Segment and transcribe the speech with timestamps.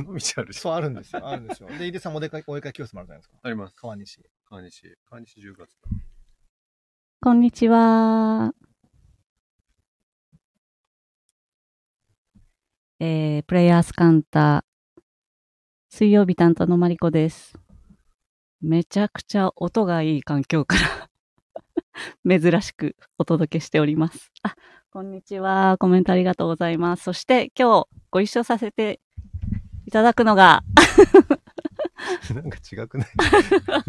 [0.00, 0.58] 尾 道あるし。
[0.58, 1.26] そう、あるんですよ。
[1.26, 1.68] あるんですよ。
[1.78, 3.38] で、井出さんもお出かけ、お絵かき教室もあるじゃないですか。
[3.42, 3.74] あります。
[3.76, 4.20] 川西。
[4.48, 4.96] 川西。
[5.08, 5.88] 川西10月だ。
[7.20, 8.54] こんにちは。
[13.00, 15.02] えー、プレイヤースカウンター、
[15.90, 17.58] 水曜日担当のマリコです。
[18.60, 21.10] めちゃくちゃ音がいい環境から
[22.40, 24.32] 珍しくお届けしております。
[24.42, 24.54] あ、
[24.90, 25.76] こんにちは。
[25.78, 27.02] コメントありがとうございます。
[27.02, 29.03] そして今日ご一緒させてい
[29.94, 30.64] ただくのが、
[32.34, 33.08] なんか違くない？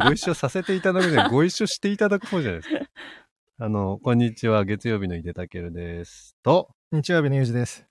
[0.06, 2.86] ご一緒させていただくじゃない、ご一緒していただく方じゃないですか。
[3.58, 4.66] あの、こんにちは。
[4.66, 6.36] 月曜日の井出たけるです。
[6.44, 7.88] と、日曜日のゆうじです。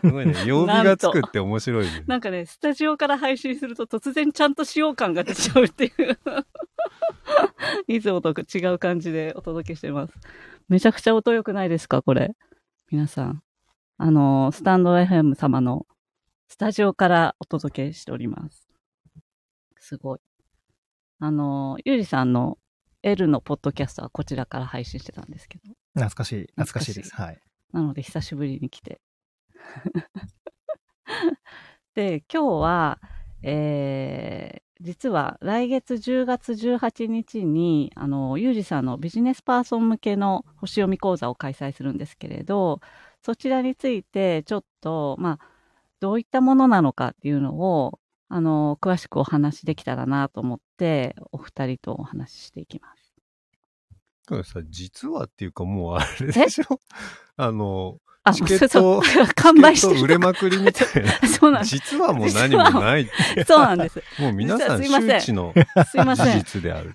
[0.00, 0.34] すごいね。
[0.46, 2.02] 曜日がつくって面白いね。
[2.08, 6.18] なんかね、スタジオから配信すると突然ちゃんと使用感が出ちゃうっていう。
[7.86, 10.14] いつもと違う感じでお届けしてます。
[10.68, 12.34] めちゃくちゃ音良くないですかこれ。
[12.90, 13.42] 皆さん。
[13.96, 15.86] あの、スタンド FM 様の
[16.48, 18.66] スタジオからお届けしております。
[19.78, 20.18] すごい。
[21.18, 22.58] あの、ゆうじさんの
[23.02, 25.74] L のポッドキャストはこちらから配信してたんですけど。
[25.94, 26.40] 懐かしい。
[26.56, 27.10] 懐かしいです。
[27.10, 27.40] 懐はい。
[27.72, 29.00] なので久しぶりに来て。
[31.94, 33.00] で、今日は、
[33.42, 42.80] えー、実は来月10月18日に、あの、ゆうじさんのビジネスパーソン向けの星読み講座を開催するんですけれど、
[43.22, 45.55] そちらについてちょっと、まあ、
[46.00, 53.06] どういったものなのかっていうのを、あの、詳しくお話できたらなと思って、お二人とお話ししていきます。
[54.50, 56.80] さ、実はっていうかもうあれでしょ？
[57.38, 59.02] あの、あ、チケットそう
[59.36, 61.12] 完売して売れまくりみたいな。
[61.28, 61.76] そうなんです。
[61.76, 63.08] 実はもう何もない。
[63.46, 64.02] そうなんです。
[64.18, 65.54] もう皆さん実はすいません周知の
[65.88, 66.26] すいません。
[66.26, 66.92] 事実である。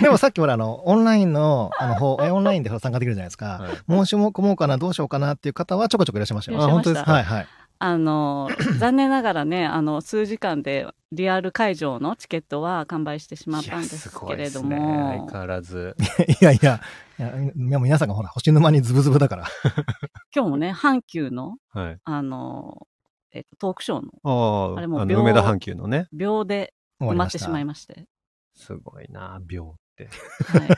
[0.00, 3.58] でもさっきほら、あの、オンラインの、あの、ほうえオンラインで参加できるじゃないですか。
[3.58, 6.62] はい申し込もうかな、どうしようかなっていう方はちょこちょこいらっしゃいましたよ。
[6.62, 7.46] あ本当ですかはいはい。
[7.84, 15.96] あの、残念ながらね、あの、数時間でリアル会場のチケットは完売してしまったんですけれどいやすごいですねも相、変わらず。
[16.40, 16.80] いやいや、
[17.18, 19.46] いや皆さんがほら、星沼にズブズブだから。
[20.32, 21.98] 今日もね、阪急の、はい。
[22.04, 22.86] あの、
[23.32, 26.06] えっと、トークショーのあれもう秒あの梅田阪急のね。
[26.12, 26.74] 秒で。
[27.00, 28.06] 埋まっしまいまして。
[28.54, 30.08] すごいな、秒って。
[30.56, 30.68] はい。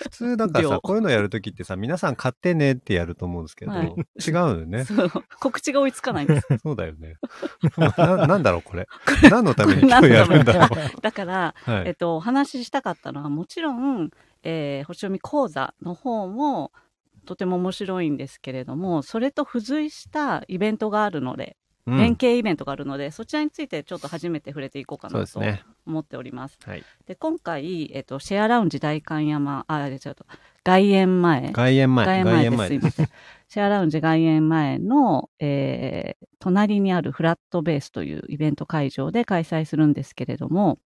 [0.00, 4.84] 普通だからさ、秒こういうのやるときってさ、皆さん買ってねってやると思うんですけど、はい違うのよね。
[4.86, 6.46] そう、告知が追いつかないんです。
[6.62, 7.16] そうだよね。
[7.96, 8.88] ななんだろう、これ。
[9.30, 11.00] 何のために今日やるんだろう。
[11.00, 11.88] だから、はい。
[11.88, 14.10] えっと、お話ししたかったのは、もちろん、
[14.42, 16.72] えー星読み講座の方も、
[17.26, 25.40] とても面白いんですけれども、それと付随したイベントがあるので、うん連携イベントがあるので、そちらについてちょっと初めて触れていこうかなと。
[25.86, 26.58] 思っております。
[26.64, 26.84] はい。
[27.06, 30.26] で、今回、えっと、シェアラウンジ大観山、あ、違うと、
[30.62, 31.52] 外苑前。
[31.52, 32.06] 外苑前。
[32.06, 32.56] 外苑前です。
[32.56, 33.08] 外苑すいません。
[33.48, 40.78] シェアラウンジ外苑前の、えー、隣にあるフラットベースというイベント会場で開催するんですけれども、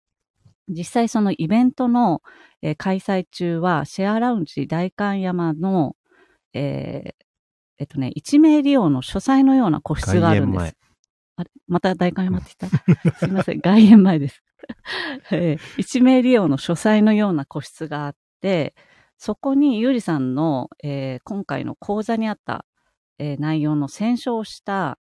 [0.69, 2.23] 実際そのイベントの、
[2.63, 5.97] えー開催中は、シェアラウンジ大観山の、
[6.55, 7.25] えー
[7.79, 10.77] えっとね、一名利用の書斎のような個室があるんです。
[11.37, 12.73] あれまた大観山って言っ
[13.13, 13.19] た？
[13.19, 14.43] すいません、外苑前です。
[15.33, 18.75] えー一名利用の書斎のような個室があって、
[19.19, 22.65] そこにゆうりさんの、えー今回の講座にあった、
[23.19, 24.99] えー内容の参照した、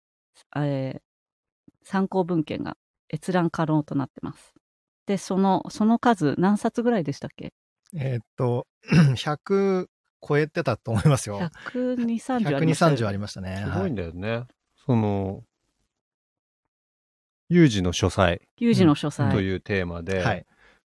[0.56, 1.02] えー
[1.86, 2.78] 参考文献が
[3.14, 4.54] 閲覧可能となってます。
[5.06, 7.54] で、その、その数何冊ぐらいでしたっけ？
[7.94, 8.68] えーっと、
[9.16, 9.88] 100
[10.26, 11.40] 超えてたと思いますよ。
[11.74, 11.96] ?120、
[12.40, 13.58] 30あり120、ましたよね30ありましたね。
[13.58, 14.46] すごいはいんだよね。
[14.86, 15.44] その、
[17.54, 19.32] 有事の書斎有事の書斎。
[19.32, 20.46] というテーマで、はい。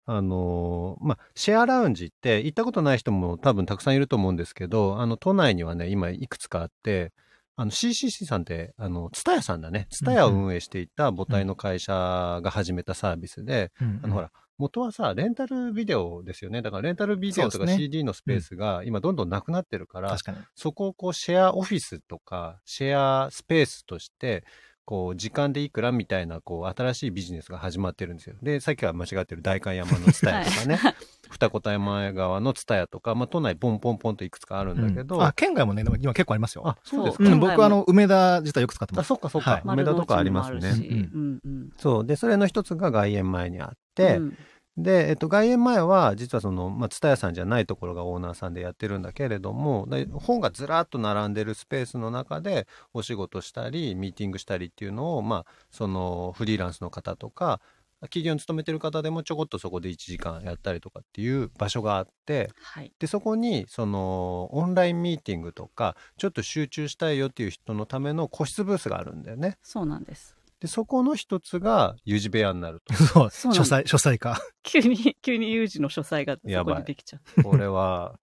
[0.07, 7.13] あのーまあ、シェアラウンジって行ったことない人も多分たくさんいると思うんですけど、あの、都内にはね、今いくつかあって、
[7.57, 9.87] あの、CCC さんって、あの、ツタヤさんだね。
[9.91, 16.63] ツタヤを運営していた母体の会社が始めたサービスで、うんあの、ほら、元はさ、レンタルビデオですよね。
[16.63, 20.39] だからレンタルビデオとか CD のスペースが今どんどんなくなってるから、確かに。
[20.55, 24.45] そこをこうシェアオフィスとかシェアスペースとして
[24.87, 28.37] こう時間でいくらみたいなこう新しいビジネスが始まってるんですよ。
[28.43, 30.79] でさっきは間違ってる代官山のツタヤとかね、
[31.31, 35.23] 二子玉川のツタヤとか、まあ、都内ポンポンポンといくつかあるんだけど、うん。
[35.23, 36.69] あ、県外もね、今結構ありますよ。
[36.69, 37.25] あそうですか。
[37.25, 39.07] うん、僕あの、梅田実はよく使ってます。
[39.07, 39.63] あそっかそっか、はい。
[39.65, 40.69] 梅田とかありますね。
[40.71, 41.71] うん。
[41.79, 42.07] そう。
[42.07, 44.37] でそれの一つが外苑前にあって、うん
[44.77, 57.61] で、えっと、外苑前は、実はその、まあ、ツタヤさんじゃないところがオーナーさんでやってるんだけれども、で本がずらっと並んでるスペースの中で、お仕事したり、ミーティングしたりっていうのを、まあ、その、フリーランスの方とか、
[58.03, 62.93] 企業に勤めてる方でもちょこっとそこで1時間やったりとかっていう場所があってはい。
[62.99, 69.57] でそこにそのオンラインミーティングとかちょっと集中したいよっていう人のための個室ブースがあるんだよね。
[69.63, 70.37] そうなんです。
[70.65, 72.95] でそこの一つが有事部屋になると。
[73.31, 74.41] そう、書斎、書斎か。
[74.63, 77.43] 急に、急に有事の書斎がそこにできちゃう。
[77.43, 78.19] これは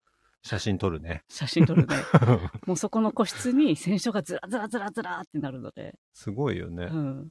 [0.44, 1.24] 写真撮るね。
[1.30, 1.96] 写真撮るね。
[2.68, 5.96] もうそこの個室に選書がずらずらずらずらってなるので。
[6.14, 6.84] すごいよね。
[6.92, 7.30] うん。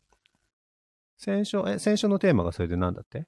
[1.18, 3.20] 選書、え、選書のテーマがそれで何だって？
[3.20, 3.22] あ、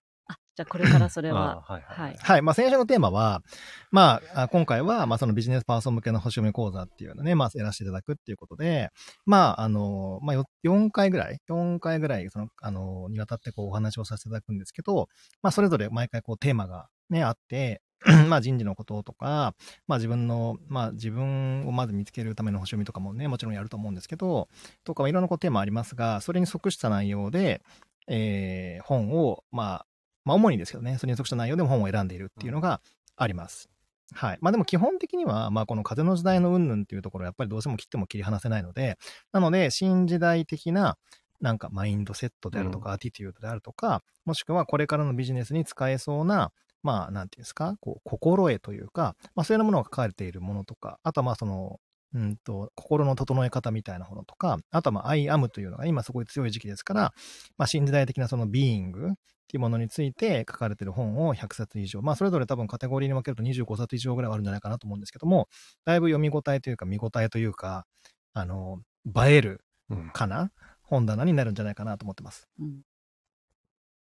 [0.58, 1.62] じゃあこれからそれは。
[1.68, 2.16] あはいはいはい。
[2.18, 2.42] はい。
[2.42, 3.44] まあ、先週のテーマは、
[3.92, 8.90] まあ、あ今回は、まあ、そのビジネスパーソン向けの星読み講座っていうのね、まあ、やらせていただくっていうことで、
[9.24, 15.08] まあ、あの、まあ、よ4回ぐらい、4回ぐらい、その、あの、にわたってこう、お話をさせていただくんですけど、
[15.42, 17.80] まあ、それぞれ毎回こう、テーマがね、あって、
[18.28, 19.54] まあ、人事のこととか、
[19.86, 24.48] まあ、自分の、まあ、自分をまず見つけるための星読みとかもね、もちろんやると思うんですけど、
[24.82, 27.62] とか、いろんなこうテーマありますが、それに即した内容で、
[28.08, 29.86] えー本を、まあ、
[30.28, 32.80] まあ、主にですけどね、それに即した内容でも本を選んでいるっていうのが
[33.16, 33.70] あります。
[34.14, 34.38] はい。
[34.40, 38.98] まあでも基本的には、まあこの風の時代の云々っていうところはやっぱりどうしても切っても切り離せないので、
[39.32, 40.96] なので新時代的な
[41.40, 46.52] なんかマインドセットであるとか、アティテュードであるとか、もしくはこれからのビジネスに使えそうな、
[46.82, 51.80] まあなんていうんですか、こう心得というか、まあそういうようなものが書かれているものとか、あとはまあその、
[52.14, 57.12] うんと、心の整え方みたいなものとか、あとはまあ、I am というのが今すごい強い時期ですから、
[57.58, 65.48] まあ、新時代的なそのビーイングっていうものについて書かれてる本を100冊以上、まあそれぞれ多分カテゴリーに分けると25冊以上ぐらいはあるんじゃないかなと思うんですけども、
[65.86, 67.86] だいぶ読み応えというか見応えというか、
[68.34, 70.50] あの、映えるうんかな
[70.82, 72.46] 本棚になるんじゃないかなと思ってます。
[72.58, 72.82] うん。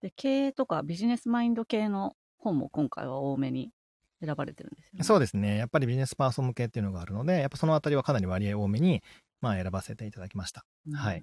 [0.02, 3.70] で、経営とかビジネスマインド系の本も今回は多めに
[4.24, 5.04] 選ばれてるんですよね。
[5.04, 5.56] そうですね。
[5.56, 9.02] やっぱりビジネスパーソン向けっていうのがあるので、やっぱそのあたりはかなり割合多めに、
[9.40, 10.64] まあ選ばせていただきました。
[10.88, 11.22] うんはい。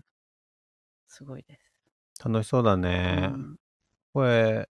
[1.07, 2.25] すごいです。
[2.27, 3.29] 楽しそうだね。
[3.33, 3.55] うん
[4.13, 4.69] これ、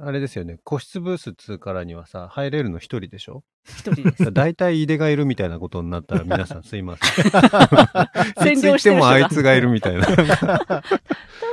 [0.00, 0.58] あれですよね。
[0.64, 3.44] 個室ブースっつうからにはさ、入れるの一人でしょ？
[3.68, 4.32] 一人です。
[4.32, 7.24] 大体井出がいるみたいなことになったら皆さん すいません。
[7.30, 10.06] 占領してもあいつがいるみたいな。
[10.08, 10.82] 多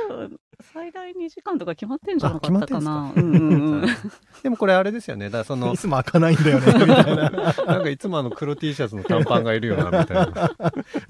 [0.08, 3.12] 分最大2時間とか決まってんじゃなかったかな。
[4.42, 5.26] でもこれあれですよね。
[5.26, 7.30] だからそのい、つも開かないんだよね、みたいな。
[7.30, 10.52] なんかいつもあの黒 T シャツの短パンがいるよな、みたいな。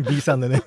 [0.09, 0.63] B さんでね。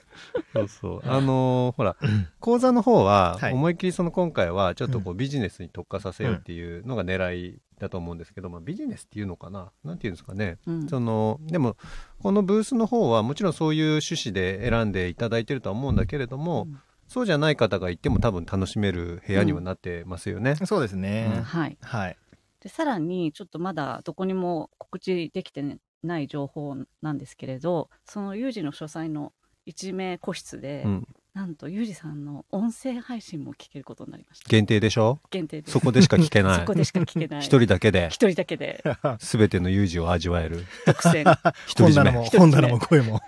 [0.53, 1.01] そうそう。
[1.05, 1.95] あのーほら、
[2.39, 9.71] 講座の方はは、い思いっきりその今回は、ちょっとこうビジネスに特化させようっていうのが狙いだと思うんですけど、まあビジネスっていうのかな？
[9.83, 10.57] なんていうんですかね。
[10.67, 11.75] うんその、でも、
[12.21, 20.55] このブースの方はもちろんそういう趣旨で選んでいただいてるとは思うんだけれども、うんそうじゃない方がいても多分楽しめる部屋にはなってますよね。
[20.55, 21.41] そうですね。
[21.45, 21.77] はい。
[21.81, 22.17] はい。
[22.61, 29.33] で、さらに、ちょっとまだどこにも告知できてない情報なんですけれど、その有事の書斎の
[29.65, 31.07] 一名個室で、うん。
[31.35, 34.47] なんと、ゆうじさんの音声配信も聞けることになりました。
[34.47, 35.19] 限定でしょ？
[35.29, 35.73] 限定です。
[35.73, 36.73] そこでしか聞けないそこ。
[36.73, 37.41] でしか聞けない。
[37.41, 38.81] 一人だけで、一人だけで、
[39.19, 40.65] すべての有事を味わえる。
[40.85, 41.25] 独占。
[41.25, 43.19] 独り占め本棚も、声も。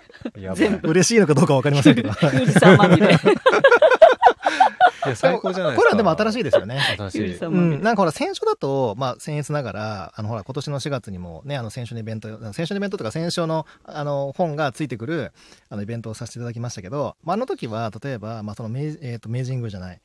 [0.54, 2.10] 全部嬉しいのかどうかわかりませんけど。
[2.32, 3.14] ゆうじさんまみれ。
[5.08, 5.82] いや、最高じゃないですか。
[5.82, 6.80] これはでも新しいですよね。
[6.96, 7.36] 新しい。
[7.38, 15.32] うんなんかほら、先週だと、まあ、先日ながら、あの、ほら、今年の4月にもね、あの、先週のイベント、先週のイベントとか、先週の、あの、本がついてくる、
[15.68, 20.00] あの、イベントをさせていただきましたけど、まあ、あの時は、例えば、まあ、その、明えっ、と、明治神宮じゃない、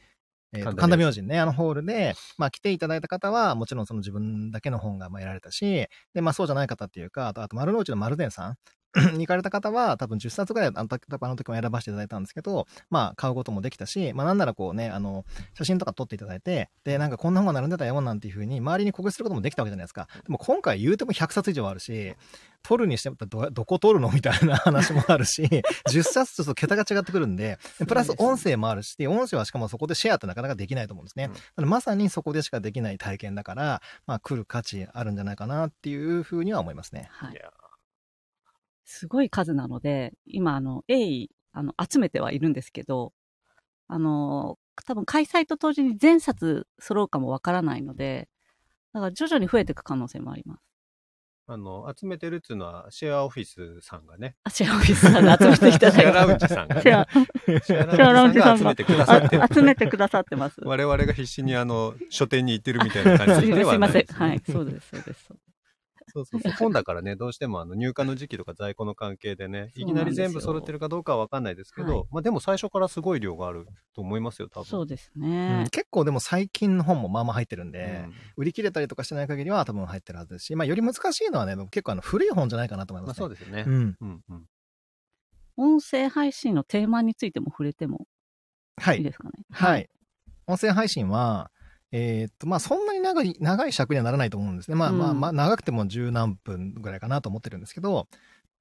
[0.53, 8.57] えーと神田明神ね、あのホールで、まあ、来ていただいた方は、もちろんその自分だけの本がまあ得られたし、で、まあ、そうじゃない方っていうか、あと、あと丸の内の丸善さん
[9.13, 20.07] に 行かれた方は、多分10冊ぐらい、あの時あの時も選ばせていただいたんですけど、まあ、買うこともできたし、まあ、なんならこうね、あの、写真とか撮っていただいて、で、なんかこんな本が並んでたよなんていうふうに、周りに告知することもできたわけじゃないですか。
[20.23, 22.15] でも今回言うても100冊以上あるし、
[22.63, 25.43] 撮るにしてもど、どこ撮るのみたいな 話もあるし、
[25.89, 31.29] 10冊ちょっと桁が違ってくるんで、でプラス音声もあるし、音声はしかもそこでシェアってなかなかできないと思うんですね。
[31.57, 37.07] うんまさにそこでしかできない体験だから、まあ来る価値あるんじゃないかなっていうふうには思いますね。
[37.12, 37.41] はい。
[38.93, 43.12] すごい数なので、今、あの、鋭意、あの、集めてはいるんですけど、
[43.88, 48.29] あの、多分開催と同時に全冊揃うかもわからないので、
[48.93, 50.62] だから徐々に増えていく可能性もあります。
[51.47, 56.01] あの、集めてるっていうのは、シェアオフィスさんがね、あ、シェアオフィスさんで集めていただいて。
[56.01, 59.53] シェアラウンジさんがね、シェアラウンジさんがが集めてくださって。
[59.53, 60.62] 集めてくださってます。
[60.63, 63.95] 我々が必死にあの、書店に行ってるみたいな感すいじではません。
[63.95, 64.41] ないですねはい。
[64.51, 65.42] そうです、そうです。
[66.13, 66.53] そうそうそうそう。
[66.65, 73.65] 本だからね、どうしてもあの入荷の時期とか在庫の関係でね、 いきなり全部揃ってるかどうかはわかんないですけど、はいまあでも最初からすごい量がある
[73.96, 74.65] と思いますよ、多分。
[74.65, 75.70] そうですうねん。
[75.72, 83.22] 結構でも最近の本もまあまあ入ってるんうで、ん売り切れたりとかしてない限りは多分入ってるはずですし、まあより難しいのはね、結構あの古い本じゃないかなと思いまあます、ね。
[83.22, 83.63] そうですね。
[83.67, 83.96] うん。
[84.01, 84.46] うんうん。
[85.55, 88.08] 音声配信のテーマについても触れても
[88.77, 89.01] はいい。
[89.01, 89.32] いですかね？
[89.51, 89.89] はい。
[90.48, 91.51] 音声配信は、
[91.95, 94.75] えーっと、まあ、そんなに長い、長い尺にはならないと思うんですね。
[94.75, 98.07] まあ、まあ、うんまあ、長くても十何分ぐらいかなと思ってるんですけど、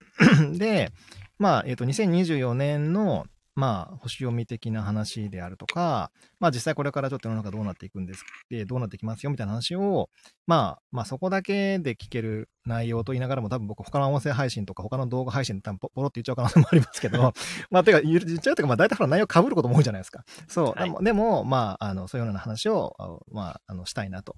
[0.53, 0.93] で、
[1.39, 10.09] まあ、えーっと、2024年の、まあ、星読み的な話であるとか、まあ、実際これからちょっと世の中どうなっていくんですで、どうなっていきますよみたいな話を、
[10.47, 17.33] まあ、まあ、そこだけで聞ける内容と言いながらも、多分僕、他の音声配信とか、他の動画配信で多分ポポロって言っちゃう可能性もありますけど、
[17.71, 20.25] まあ、てか、言っちゃうというか、まあ、大体ほら内容被ることも多いじゃないですか。
[20.49, 20.79] そう。
[20.79, 24.37] はいでも、でもまあ、あの、そういうような話を、あまあ、あの、したいなと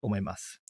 [0.00, 0.64] 思います。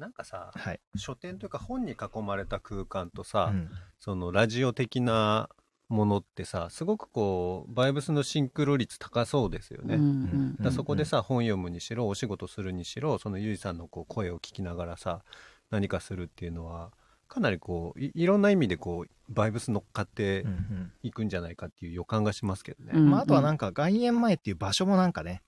[0.00, 0.80] なんかさ、はい。
[0.96, 3.70] 書店というか本に囲まれた空間とさ、うん
[4.02, 5.50] そのラジオ的な
[5.90, 9.96] ものってさすごくこうバイブスのシンクロ率高そうですよね。
[9.96, 15.22] うんうんだからそこでさ、本読むにしろお仕事するにしろそのゆいさんのこう声を聞きながらさ
[15.70, 16.92] 何かするっていうのは
[17.26, 22.92] かなりこういいろんな意味でこうバイブス乗っかってうんうんいくんじゃないかっていう予感がしますけどね。
[22.94, 25.42] うんまあ、あとはなんか外苑前っていう場所もなんかね、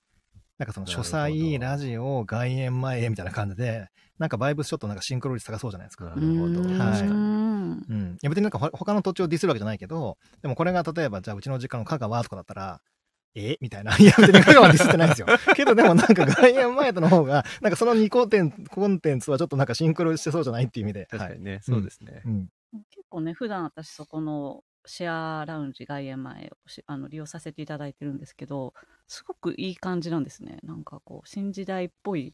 [0.59, 3.87] なんかその書斎、ラジオ、外苑前へみたいな感じで、
[4.19, 6.05] なんかバイブスちょっとなんかシンクロ率高そうじゃないですか。
[6.05, 8.13] なるほどうんはいうんうん。
[8.13, 12.81] いや別になんかほ他の土地をディスるわけじゃないけど、でもこれが例えばじゃあうちの実家の香川とかだったら、
[13.35, 13.57] え？
[13.61, 13.97] みたいな。
[13.97, 15.27] いや別に香川ディスってないですよ。
[15.55, 20.99] けどでもなんか外苑前との方が、なんかその2コンテンツコンテンツはちょっとなんかシンクロしてそうじゃないっていう意味で。
[20.99, 22.21] はい確かにね、そうですね。
[22.25, 22.49] うん。
[22.91, 28.73] 結構ね、普段私そこのシェアラウンジ外苑前をしあの利用させていただいてるんですけど、
[29.07, 30.59] すごくいい感じなんですね。
[30.63, 32.33] なんかこう、新時代っぽい、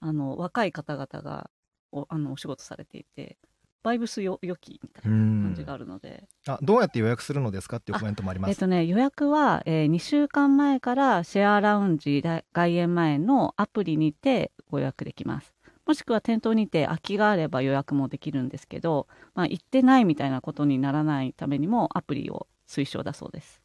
[0.00, 1.50] あの、若い方々が
[1.92, 3.38] おあのお仕事されていて、
[3.82, 8.50] バイブスよ良きみたいな感じがあるので、あ、どうやって予約するのですかっていうコメントもあります。
[8.50, 15.55] えっとね、予約は、え2週間前からシェアラウンジ大外苑前のアプリにてご予約できます。
[15.86, 23.62] もしくは店頭にて空きがあれば予約もできるんですけど、まあ、行ってないみたいなことにならないためにもアプリを推奨だそうです。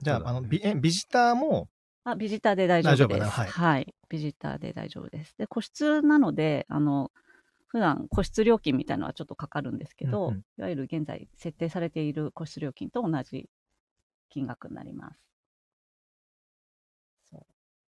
[0.00, 1.68] じゃあ、あの、ビえビジターも、
[2.04, 3.30] あ、ビジターで大丈夫です。
[3.30, 3.94] はいはい。
[4.08, 5.34] ビジターで大丈夫です。
[5.36, 7.10] で、個室なので、あの、
[7.66, 13.48] 普段個室料金みたいなのはちょっとかかるんですけど、うんうんいわゆる現在設定されている個室料金と同じ
[14.28, 15.27] 金額になります。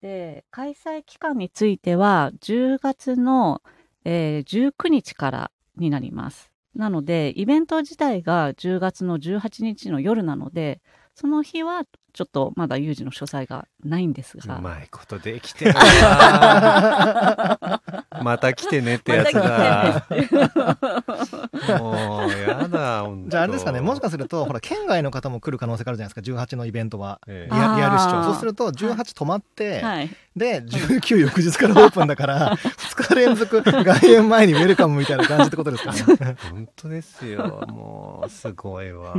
[0.05, 3.63] で、開催期間については、10月の、
[4.03, 6.51] えー19日からになります。
[6.75, 10.79] なので、イベント自体が10月の18日の夜なので、
[11.15, 17.81] その日はちょっとまだ有事の詳細がないんですが、うまいことできてるな
[18.23, 20.05] また来てねってやつだ。
[21.79, 27.19] もう、やだ、じゃああれですかね、もしかすると、ほら、県外の方も来る可能性があるじゃないですか、18のイベントは。
[27.27, 28.23] えリアリアル視聴。
[28.23, 30.09] そうすると、18止まって、はい。
[30.35, 35.99] で、19翌日からオープンだから、 2日連続外苑前にウェルカムみたいな感じってことですかね。
[36.21, 37.65] え本当ですよ。
[37.67, 39.15] もう、すごいわ。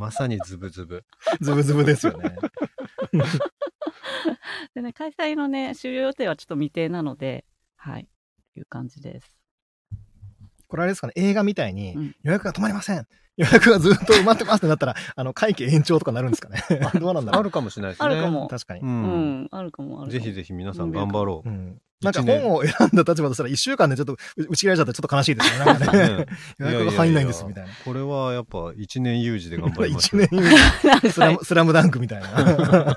[0.00, 1.04] まさにズブズブ。
[1.40, 2.36] ズブズブですよね。
[4.74, 7.44] でね、開催のね、終了予定はちょっと未定なので、
[7.90, 8.08] はい。
[8.56, 9.36] いう感じです。
[10.66, 13.06] これあれですかね、映画みたいにうん予約が止まりません。
[13.38, 16.60] 予約がずっと埋まってますってなったら、 あの、会期延長とかなるんですかね。
[17.00, 17.40] どうなんだろう。
[17.40, 18.06] あるかもしれないですね。
[18.06, 18.84] あるかも確かにう。。
[18.84, 20.10] うんん、あるかもある。
[20.10, 21.48] ぜひぜひ皆さん頑張ろう。
[21.48, 21.80] うん。
[22.02, 25.64] なんか本を選んだ立場としたら、1週間でちょっと打ち切られちゃったらちょっと悲しいですよね。
[25.64, 26.26] なんかね。
[26.58, 27.70] 予約が入んないんです、みたいな。
[27.84, 30.28] これはやっぱ一年有事で頑張りまし一ょう。
[30.30, 30.42] 年以
[31.02, 32.96] 上スラム、スラムダンクみたいな。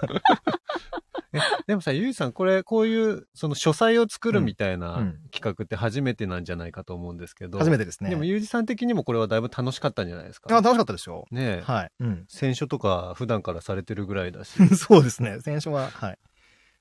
[1.33, 7.57] え でもさ、ゆいさん、これ、こういう、その書斎を作るみたいなうん企画って初めてなんじゃないかと思うんですけど。
[7.57, 8.09] て初めてですね。
[8.09, 10.49] でも、ゆうじさん的にもこれはだいぶ楽しかったんじゃないですか？
[10.55, 11.25] あ、楽しかったですよ。
[11.31, 11.61] ねえ。
[11.61, 11.91] はい。
[11.99, 12.25] うん。
[12.27, 14.75] 選書とか普段からされてるぐらいだし。
[14.75, 15.39] そうですね。
[15.41, 16.17] 先週は、はい。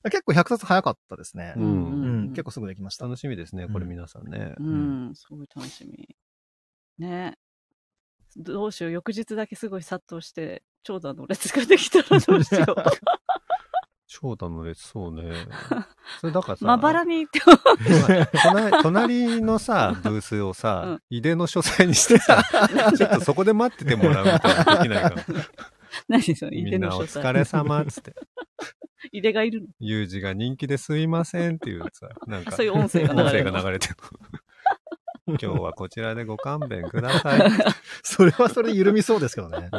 [0.05, 1.53] 結構100冊早かったですね。
[1.55, 2.29] ううんん。
[2.31, 3.05] 結構すぐできました。
[3.05, 4.55] 楽しみですね、これ皆さんね。
[4.57, 6.15] うん、すごい楽しみ。
[6.97, 7.37] ね。
[8.35, 12.75] どうしよう、翌日だけすごい殺到して、長蛇の列ができたらどうしよう。
[14.13, 15.31] 長蛇の列、そうね。
[16.19, 17.39] それだからさ、まばらに行って
[18.43, 22.43] 隣隣のさ、ブースをさ、うん井出の書斎にしてさ、
[22.97, 25.15] ちょっとそこで待っててもらうみたいなのできないから。
[26.09, 28.13] 何その、井みんなお出の書斎疲れ様っつって。
[29.13, 29.67] 井出がいるの？
[29.79, 33.95] 有事が人気ですいませんっていうさ、なんか、そういう音声が流れる音声が流れてる。
[35.27, 37.51] 今日はこちらでご勘弁ください。
[38.03, 39.69] それはそれで緩みそうですけどね。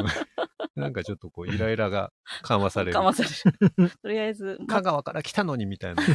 [0.75, 2.11] なんかちょっとこう、イライラが
[2.41, 2.93] 緩和される。
[2.93, 3.29] かまされ
[3.77, 3.91] る。
[4.01, 6.03] とりあえず、 香川から来たのにみたいな。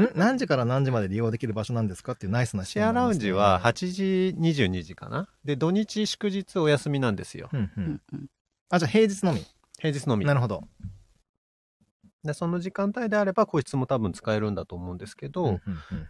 [0.00, 0.08] ん？
[0.14, 5.28] 何時から何時まで利用できる場所なんですかっていうナイスな質シェアラウンジは8時、22時かな？
[5.44, 7.48] で、土日祝日お休みなんですよ。
[7.52, 8.26] うんううんんうん
[8.70, 9.44] あ、じゃあ平日のみ？
[9.78, 10.32] 平日のみな。
[10.34, 10.64] るほど。
[12.24, 15.60] で、その時間帯であれば個室も多分使えるんだと思うんですけど、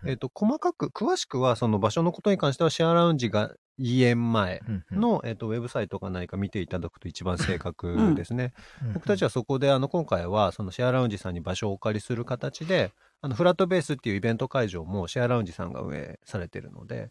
[0.07, 8.53] えっ、と、細かく、詳しくはその場所のことに関してはシェアラウンジが家園前の、えっと、ウェブサイトか何か見ていただくと一番正確ですね。
[8.93, 12.93] 僕たちはそこで、あの、今回はそのシェアラウンジさんに場所をお借りする形で、
[13.23, 17.11] あの、フラットベースっていうイベント会場もシェアラウンジさんが運営されてるので、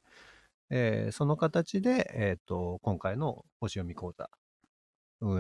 [0.70, 4.30] えーその形で、えっ、と、今回の星読み講座、
[5.22, 5.36] う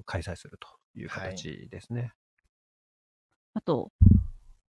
[0.00, 2.12] ー開催するという形ですね。
[3.54, 3.90] あと、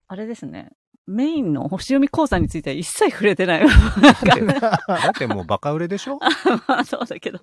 [0.08, 0.72] あれですね。
[1.06, 3.66] メインの星読み講座については一切触れてない。
[3.68, 6.18] だってもうバカ売れでしょ？
[6.68, 7.40] まあそうだけど。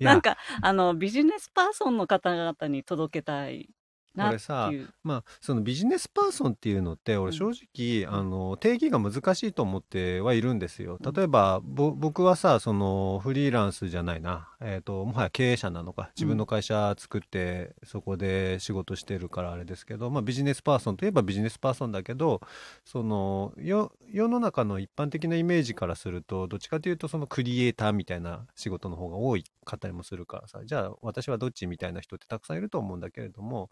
[0.00, 3.70] なんか、あの、ビジネスパーソンの方々に届けたい
[4.18, 4.86] なって。
[5.02, 10.98] まあ、そのビジネスパーソンっていうのって、俺正直、あの、定義が難しいと思ってはいるんですよ。
[11.00, 14.48] 例えば、ぼ僕はさ、その、フリーランスじゃないな。
[14.60, 16.10] えっ、と、もはや経営者なのか。
[16.16, 22.40] 自分の会社作って、そこで仕事してるからあれですけど、まあ、ビジネスパーソンといえばビジネスパーソンだけど、
[22.84, 33.70] その、よ、世の中の一般的なイメージからすると、どっちかというと、そのクリエイターみたいな仕事の方が多いかったりもするからさ、じゃあ、私はどっちみたいな人ってたくさんいると思うんだけれども、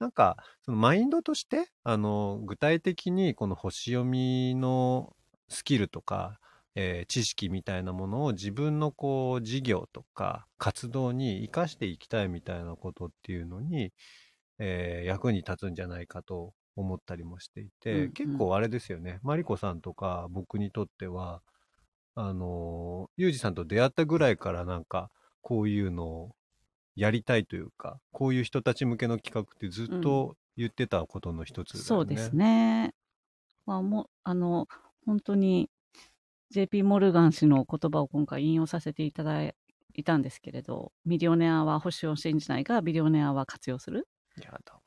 [0.00, 5.16] なんか、そのマインドとして、あの、具体的にこの星読みの
[5.48, 6.40] スキルとか、
[6.74, 13.92] えー知識みたいなものを自分のこう、事業とか活動に活かしていきたいみたいなことっていうのに、
[14.58, 19.18] えー役に立つんじゃないかと思ったりもしていて、うんうん結構あれですよね。
[19.22, 21.42] マリコさんとか僕にとっては、
[22.14, 25.10] あの、ユージさんと出会ったぐらいからなんか、
[25.42, 26.36] こういうのを
[26.98, 31.86] やりたいというか、こういう人たち向けの企画ってずっと言ってたことの一つだよね。
[31.86, 32.92] そうですね。
[33.66, 34.66] まあ、もう、あの、
[35.06, 35.70] 本当に
[36.50, 39.54] JP モルガン氏の言葉を今回引用させていただい
[40.04, 44.08] たんですけれど、ミリオネアは星を信じないが、ビリオネアは活用する？
[44.42, 44.80] やだわ。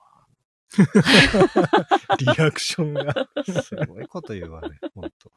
[2.20, 3.30] リアクションが。
[3.64, 5.32] すごいこと言うわね、ほんと。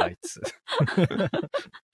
[0.00, 0.40] あいつ。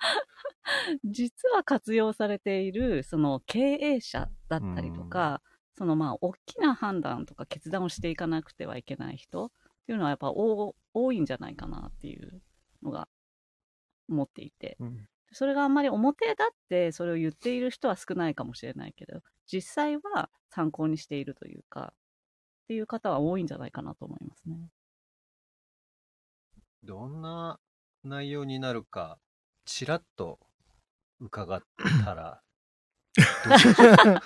[1.04, 5.42] 実は活用されている、その経営者だったりとか、
[5.76, 9.50] そのまあ、大きな判断とか決断をしていかなくてはいけない人っ
[9.86, 12.42] ていうのはやっぱ多多いんじゃないかなっていう
[12.82, 13.08] のが
[14.08, 14.76] 思っていて。
[14.80, 21.94] うんそれがあんまり表立ってそれを言っている人は少ないかもしれないけど、実際は参考にしているというか、
[22.64, 24.68] っていう方は多いんじゃないかなと思いますね。
[26.84, 27.58] どんな
[28.04, 29.18] 内容になるか、
[29.64, 30.38] ちらっと
[31.22, 31.62] 伺っ
[32.04, 32.42] たら、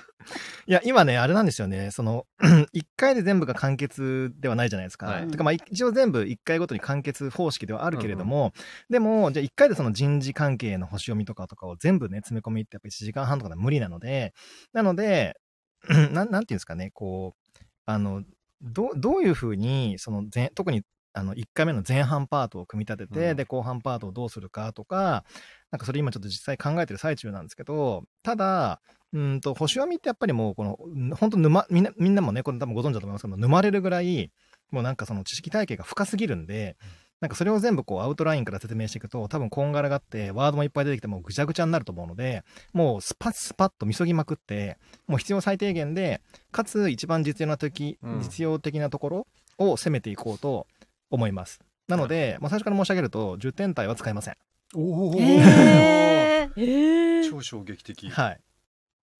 [0.66, 1.90] いや、今ね、あれなんですよね。
[1.90, 2.26] その、
[2.72, 5.06] 一回で全部が完結ではないじゃないですか。
[5.06, 8.52] はいてか、まあ、一応全部一回ごとに完結方式ではあるけれども、
[8.88, 14.34] でも、じゃあ一回でその人事関係の星読みとかとかを全部ね、詰め込みってやっぱり1時間半とかでは無理なので、
[14.72, 15.36] なので、
[16.12, 18.22] なん、なんていうんですかね、こう、あの、
[18.62, 20.82] どう、どういうふうに、その前、特に、
[21.16, 23.36] あの、1回目の前半パートを組み立てて、うん。
[23.36, 25.24] で、後半パートをどうするかとか、
[25.70, 28.80] なんかそれ今ちょっと実際考えてる最中なんですけど、ただ、
[29.14, 34.30] うんと、星読みってやっぱりもう、この、うん本当沼、みんな、みんなもね、これ多分ご存知だと思いますけど、沼れるぐらい、
[34.70, 36.76] もうなんかその知識体系が深すぎるんで、
[37.20, 42.42] なんかそれを全部こうアウトラインから説明していくと、多分こんがらがって、ワードもいっぱい出てきてもうぐちゃぐちゃになると思うので、
[42.74, 44.76] もうスパッスパッと急ぎまくって、
[45.06, 46.20] もう必要最低限で、
[46.52, 48.20] かつ一番実用な時、うん。
[48.20, 49.26] 実用的なところ
[49.56, 50.66] を攻めていこうと
[51.10, 51.60] 思います。
[51.88, 54.36] なので、もう最初から申し上げると、10点体は使いません。
[54.74, 58.10] おおえー、えー、超衝撃的。
[58.10, 58.40] はい。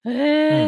[0.05, 0.11] えう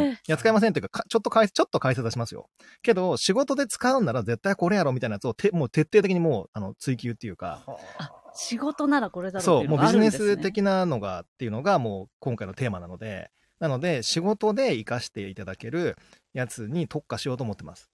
[0.10, 2.50] んーいや、使いませんっていうかか、ちょっと解説、ちょっと解説はしますよ。
[2.82, 7.64] けど、仕事で使うんなら絶対これやろみたいなやつをて、もう徹底的にもう、あの、追求っていうか、
[7.98, 15.98] あ仕事ならこれだろうそう、っていうのもうビジネがあるんです、ね、ス的なのが、っていうのがもう今回のテーマなので、なので、仕事で活かしていただける
[16.34, 17.92] やつに特化しようと思ってます。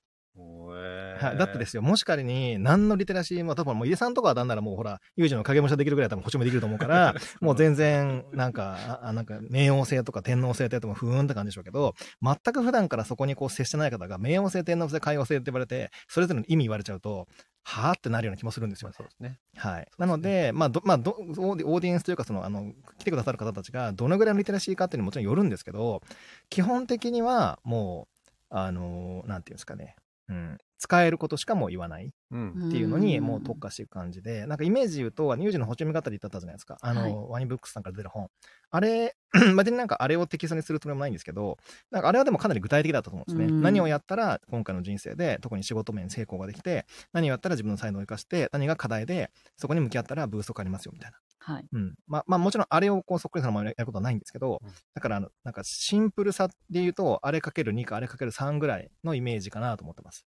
[1.22, 17.28] はい、だってですよ、もし仮に何のリテラシーも、多分もう、家さんとかはなんならもうほら、有事の影武者できるぐらい多分保証もできると思うから、 もう全然、なんか、あなんか、冥王星とか天王星ってやってもふーんって感じでしょうけど、全く普段からそこにこう接してない方が、冥王星、天王星、海王星って言われて、それぞれの意味言われちゃうと、
[17.64, 18.96] はぁってなるような気もするんですよね。
[18.96, 19.40] そうですね。
[19.56, 19.88] はい。
[19.98, 26.02] なので、まあ、ど、まあ、ど、オーディエンスというか、その、あの、来てくださる方たちが、どのぐらいのリテラシーかっていうのももちろんよるんですけど、
[26.50, 29.96] 基本的には、もう、あの、なんていうんですかね、
[30.28, 32.68] うん、使えることしかもう言わないうん。
[32.68, 36.78] っていうのに、もう特化していく感じで、なんかイメージ言うと、あの有事の補充見方で言ったじゃないですか。
[36.82, 38.30] あの、はいワニブックスさんから出る本。
[38.72, 39.16] あれ、
[39.58, 41.58] 別になんかあれをテキストにするつもりもないんですけど、
[41.92, 43.54] なんかあれはでもかなり具体的だったと思うんですね。
[43.54, 51.18] うん何をやったら今回の人生で特に仕事面成功ができて、何をやったら自分の才能を生かして、何が課題で、そこに向き合ったらブースト変わりますよみたいな。
[51.46, 51.70] はい。
[51.74, 51.96] うん。
[52.08, 60.26] まあ、まあもちろんあれをこうそっくりそのままやることはないんですけど、うんだからあの、なんかシンプルさで言うと、あれかける2かあれかける3ぐらいのイメージかなと思ってます。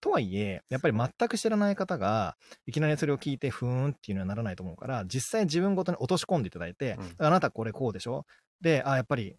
[0.00, 8.26] とはいえ、やっぱり全く知らない方が、いきなりそれを聞いて、ふーんっていうのはならないと思うから、実際自分ごとに落とし込んでいただいて、うんあなたこれこうでしょ？
[8.60, 9.36] で、あ、やっぱり、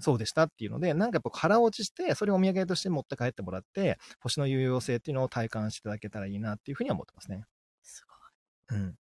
[0.00, 7.44] そうでしたっていうので、なんかやっぱ腹落ちして、それをお土産として持って帰ってもらって、星の有用性っていうのを体感していただけたらいいなっていうふうには思ってますね。
[7.82, 8.18] すごい。
[8.68, 8.98] うん。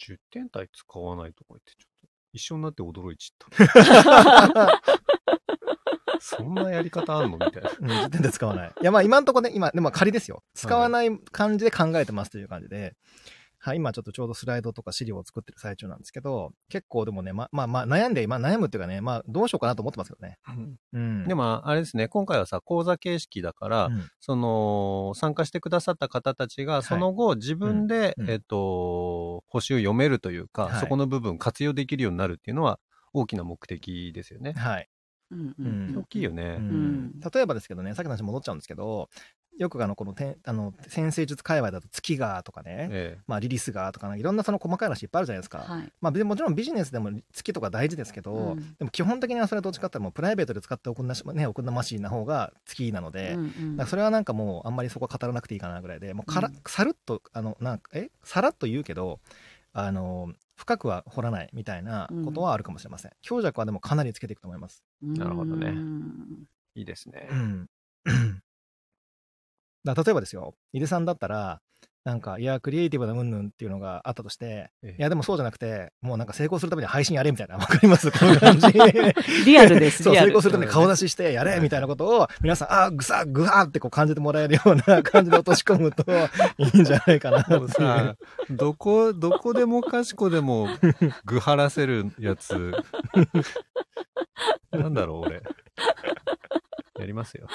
[0.00, 4.82] 10点体使わないとか言って、ちょっと一緒になって驚いちった。
[6.20, 7.38] そんなやり方あんの？
[7.38, 7.70] みたいな。
[7.80, 8.72] うん、10点で使わない。
[8.80, 10.42] いや、まあ今んとこね、今、でも仮ですよ。
[10.54, 12.96] 使わない感じで考えてますという感じで、
[13.60, 20.38] はい、今ちょっとちょうどスライドとか資料を作ってる最中なんですけど、結構でもね、ま、まあまあ悩んで、今悩むっていうかね、まあどうしようかなと思ってますけどね。
[20.92, 21.26] うん。
[21.26, 32.78] でも、あれですね、今回はさ、講座形式だから、うんその、参加してくださった方たちが、その後、自分で、うんうんえっと、星を読めるというか、はいそこの部分活用できるようになるっていうのは、
[33.12, 34.52] 大きな目的ですよね。
[34.52, 34.88] はい。
[35.30, 36.56] うんうん大きいよね。
[36.58, 39.08] うん例えばですけどね、さっきの話戻っちゃうんですけど、
[39.58, 45.58] よくあの、このてん、あの、先生術界隈だと月がとかね、えまあリリスがとか、いろんなその細かい話いっぱいあるじゃないですか。
[45.58, 45.92] はい。
[46.00, 48.76] まあ、でもちろんビジネスでも月とか大事ですけど、うん。
[48.78, 58.10] でも基本的にはそれはどっちかってもうプライベートで使っておくんなし、ね、おくんなましな方が月なので、うんうんそれはなんかもうあんまりそこは語らなくていいかなぐらいでもうから、うんさるっとあのなんかえ？
[58.22, 59.20] さらっと言うけど
[59.72, 64.82] あの深くは掘らないみたいなことはあるかもしれません、強弱はでもかなりつけていくと思います。
[65.00, 65.68] なるほどね。
[65.68, 66.44] うん。
[66.74, 67.28] いいですね。
[67.30, 67.34] う。
[67.34, 67.66] ん
[69.84, 71.60] だ例えばですよ井出さんだったら
[72.04, 78.10] なんかいやクリエイティブなうんぬんっていうのがあったとしてええいやでもそうじゃなくてもうなんか成功するために配信やれみたいなわかります？
[78.10, 78.66] この感じ
[79.44, 80.14] リアルです、 そう。
[80.16, 86.04] 成功するために顔出ししてやれみたいなことを、皆さん、あー、ぐさ、ぐわーってこう感じてもらえるような感じで落とし込むと
[86.56, 87.44] いいんじゃないかな
[88.48, 90.68] どこ、どこでもかしこでも、
[91.26, 92.72] ぐはらせるやつ。
[94.72, 95.42] なんだろう、俺。
[96.98, 97.46] やりますよ。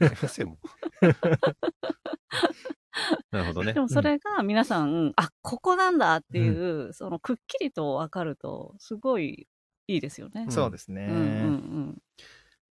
[0.00, 0.66] やりますよ、もう。
[3.30, 3.80] なるほどねで。
[3.80, 9.46] もそれが皆さん、あ、ここなんだっていう、そのくっきりとわかると、すごい
[9.88, 10.46] いいですよね。
[10.50, 11.06] そうですね。
[11.08, 12.02] うんうん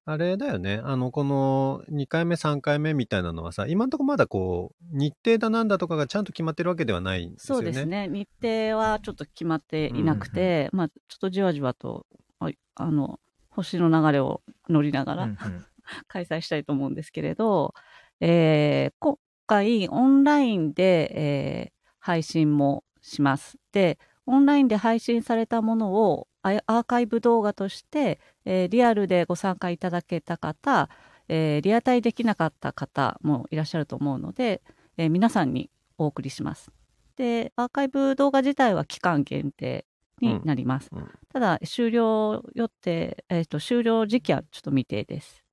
[0.05, 0.81] あれだよね。
[0.83, 7.65] あの、この2回目、3回目みたいなのはさ、今んとこまだこう、日程だなんだとかがちゃんと決まってるわけではないんですよね。
[7.65, 8.07] そうですね。
[8.07, 12.07] 日程はちょっと決まっていなくて、まあ、ちょっとじわじわと、
[12.39, 13.19] ああの、
[13.51, 15.65] 星の流れを乗りながら、うんうん
[16.07, 17.73] 開催したいと思うんですけれど、
[18.19, 23.57] えー今回オンラインで、えー配信もします。
[23.73, 30.89] で、オンラインで配信されたものをアアーカイブ動画として、えーリアルでご参加いただけた方、
[31.27, 34.61] えーリアタイできなかった方もいらっしゃると思うので、
[34.97, 36.71] えー皆さんにお送りします。
[37.17, 39.85] で、アーカイブ動画自体は期間限定
[40.21, 40.89] になります。
[40.91, 45.45] うんうんただ、終了予定、えっ、と、終了時期はちょっと未定です。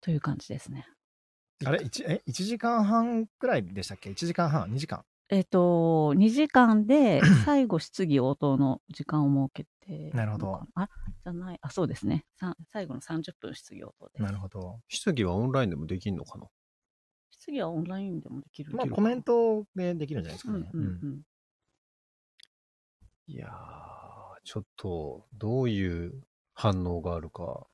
[0.00, 0.86] という感じですね。
[1.64, 5.04] あれ一え、1時間半くらいでしたっけ ?1 時間半 ?2 時間？
[5.28, 10.10] えっ、と、2時間で最後質疑応答の時間を設けて。
[10.16, 10.60] なるほど。
[10.74, 10.88] あ、
[11.22, 12.24] じゃない、あ、そうですね。
[12.34, 14.22] さ最後の30分質疑応答です。
[14.22, 14.80] なるほど。
[14.88, 16.46] 質疑はオンラインでもできんのかな？
[17.30, 20.70] 質疑はオンラインでもできるまあ、コメントでできるんじゃないですかね。
[20.72, 21.22] うんうんうん。
[23.26, 23.50] いやー、
[24.44, 26.22] ちょっと、どういう
[26.54, 27.66] 反応があるか、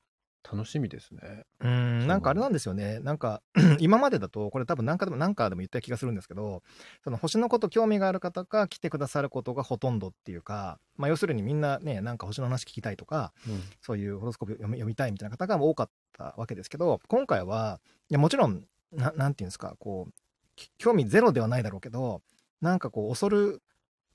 [0.51, 1.45] 楽しみですね。
[1.59, 2.99] うん、なんかあれなんですよね。
[2.99, 3.41] なんか、
[3.79, 6.63] 今までだと、これ多分何回でも何回でも言った気がするんですけど、
[7.03, 13.33] その星のこと興味がある方が来てくださることがほとんどっていうか、まあ要するにみんなね、なんか星の話聞きたいとか、
[13.81, 20.13] そういうホロスコープ読みたいみたいな方が多かったわけですけど、今回は、いやもちろん、ななんていうんですか、こう、
[20.55, 22.21] き興味ゼロではないだろうけど、
[22.61, 23.61] なんかこう、恐る、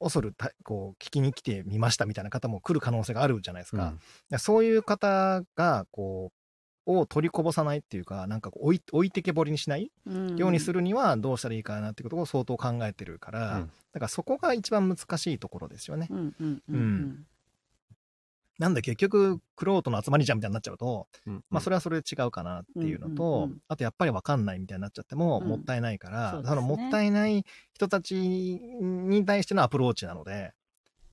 [0.03, 3.95] 恐るた、こう、聞きに来てみましたみたいな方も来る可能性があるじゃないですか。
[4.31, 6.37] でそういう方が、こう、
[6.85, 16.09] を取りこぼさないっていうか、なんかこう置い置いてけぼりにしないうんようにするにはどうしたらいいかなっていうことを相当考えてるから、うんだからそこが一番難しいところですよね。
[16.11, 17.27] うんうんうんううんん。
[18.59, 30.53] なんで結局、クロートの集まりじゃんみたいになっちゃうと、うんまあそれはそれで違うかなっていうのと、うんうんうんあとやっぱりわかんないみたいになっちゃってもうんもったいないから、そうですねそのもったいない人たちに対してのアプローチなので、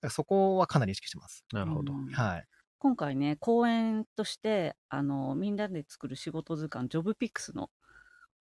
[0.10, 1.46] そこはかなり意識してます。
[1.52, 1.94] なるほど。
[1.94, 2.46] うんはい。
[2.78, 7.70] 今回ね、講演として、あの、みんなで作る仕事図鑑、ジョブピックスの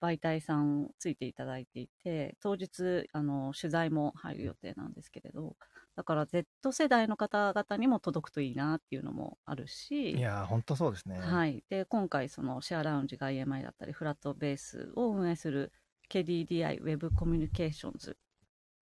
[0.00, 5.56] 媒体さんついていただいていて、当日、あの、取材も入る予定なんですけれど、
[5.98, 11.18] だから Z 世代の方々にも届くといいなっていうのもあるし、いやー、本当そうですね。
[11.18, 11.64] はい。
[11.68, 15.72] で、今回、そのシェアラウンジが IMI だったり、フラットベースを運営する
[16.08, 18.16] KDDI ウェブコミュニケーションズ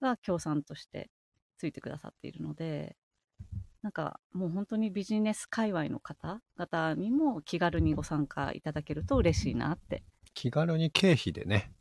[0.02, 1.08] が協賛として
[1.56, 2.98] ついてくださっているので、
[3.80, 10.02] なんかもう本当にビジネス界隈の方々にも気軽にご参加いただけると嬉しいなって。
[10.34, 11.72] 気軽に経費でね。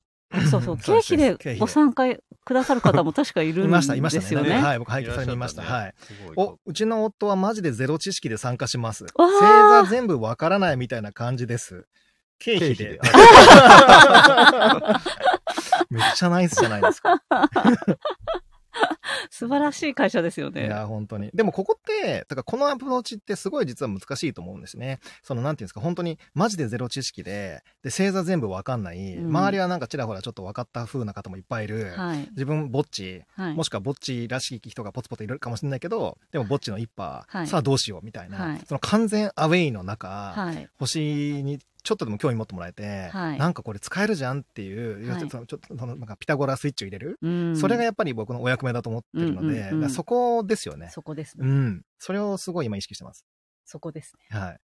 [0.50, 2.04] そうそう、 経費でご参加
[2.46, 4.22] くださる方も確かいるんいました、いましたね。
[4.22, 4.62] ですよね。
[4.62, 5.62] はい、僕、拝見されにいました。
[5.62, 5.94] はい。
[6.36, 9.04] お、うちの夫はマジでゼロ知識で参加します。
[9.04, 11.86] わ星ー座全部わからないみたいな感じです。
[12.40, 12.76] 経費で。
[12.76, 13.00] 経
[15.90, 17.22] めっちゃナイスじゃないですか。
[19.30, 20.68] 素晴らしい会社ですよね。
[20.68, 21.30] いや、本当に。
[21.34, 25.00] でもここって、だからこのアプローチってすごい実は難しいと思うんですね。
[25.24, 31.94] その、なんていうんですか、本当にマジでゼロ知識で、で、星座全部わかんない、うん周りはなんかちらほらちょっと分かった風な方もいっぱいいる。
[31.96, 32.28] はい。
[32.32, 33.54] 自分、ぼっち、はい。
[33.54, 40.70] もしくはぼっちらしい人がポツポツいるかもしれないけど、でもぼっちの一派、はいさあどうしようみたいな、はいその完全アウェイの中、はい。
[40.78, 50.90] 星にちょっとでも興味持ってもらえて、はいなんかこれ使えるじゃんっていう、はいちょっとそのなんかピタゴラスイッチを入れる、うんそれがやっぱり僕のお役目だと思ってるので、うんうんうんそこですよね。
[50.90, 51.48] そこですね。
[51.48, 51.82] うん。
[52.00, 53.24] それをすごい今意識してます。
[53.66, 54.38] そこですね。
[54.38, 54.60] はい。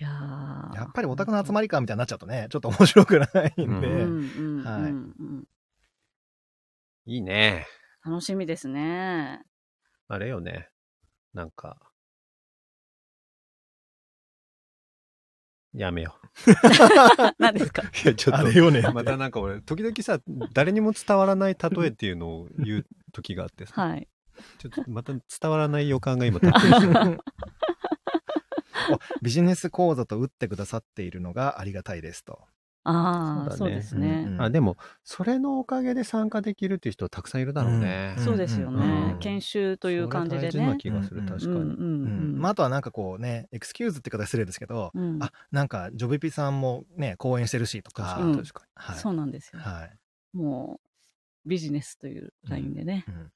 [0.00, 3.28] いやーやっぱりオタクの集まりかみたいになっちゃうとね、ちょっと面白くない
[3.64, 5.44] んで、はいうん
[7.06, 7.66] いいね。
[8.04, 9.42] 楽しみですね。
[10.08, 10.70] あれよね。
[11.32, 11.78] なんか。
[15.74, 16.16] やめよ
[17.38, 17.82] 何ですか？
[17.82, 17.86] う。
[18.04, 18.38] いや、ちょっと。
[18.40, 18.82] あれよね。
[18.94, 20.18] またなんか俺、時々さ、
[20.52, 24.08] 誰にも伝わらない例えっていうのを言う時があってさ、はい。
[24.58, 27.20] ちょっとまた伝わらない予感が今立ってる
[28.90, 32.40] おビジネス講座と打ってくださっているのがありがたいですと。
[32.86, 34.34] ああ、そだねそううですうんうね。
[34.36, 38.14] んあ、でも、それのおかげで参加できるっていう人たくさんいるだろうね。
[38.18, 39.18] うんそうですようねん。
[39.20, 40.76] 研修という感じでそれ大事なね。
[40.76, 41.74] 気がする、うん確かに。
[42.36, 48.96] まあ、あとはなんかこうね、エクスキューズって方失礼ですけど、うんあ、なんか、ジョブピさんもね、講演してるしとか、確かうんに確かはい。
[48.98, 49.60] そうなんですよ。
[49.62, 49.98] はい。
[50.32, 50.80] も
[51.46, 53.06] う、ビジネスというラインでね。
[53.08, 53.30] うんに。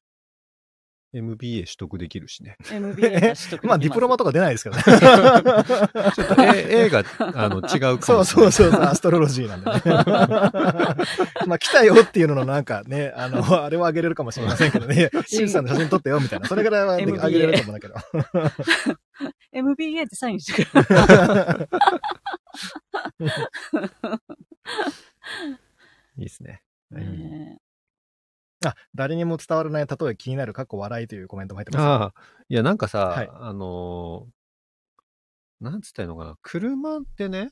[1.14, 2.56] MBA 取得できるしね。
[2.70, 4.82] MBA が取得できます まあ、ディプロマとか出ないですけどね。
[4.84, 8.52] ちょっと A, A があの 違うかそうもしれない。
[8.52, 9.80] そうそうそう、アストロロジーなんでね。
[11.46, 17.94] まあ、来たよっていうののなんかね、あの、あれをあげれるかもしれませんけどね、インさんの写真撮ってよみたいな、それぐらいは、あげれると思うんだけど。
[19.52, 21.68] MBA ってサインしてくれる。
[26.18, 26.62] いいですね。
[26.90, 27.57] ね
[28.64, 31.82] あ、誰にも伝わらない例え気になる、かっこ笑いというコメントも入ってます。
[31.86, 32.14] ああ、
[32.48, 34.38] いや、なんかさ、はいあのー
[35.60, 36.36] なんつったらいいのかな。
[36.40, 37.50] 車ってね、